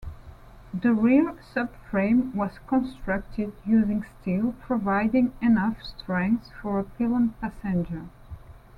The 0.73 0.95
rear 0.95 1.35
subframe 1.53 2.33
was 2.33 2.57
constructed 2.65 3.53
using 3.63 4.03
steel, 4.19 4.53
providing 4.59 5.31
enough 5.43 5.79
strength 5.83 6.49
for 6.59 6.79
a 6.79 6.83
pillion 6.85 7.35
passenger. 7.39 8.05